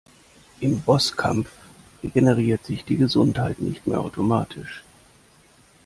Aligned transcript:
Im 0.61 0.81
Bosskampf 0.81 1.51
regeneriert 2.01 2.65
sich 2.65 2.83
die 2.85 2.97
Gesundheit 2.97 3.59
nicht 3.59 3.85
mehr 3.85 3.99
automatisch. 4.01 4.83